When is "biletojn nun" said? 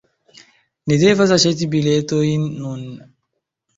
1.75-2.85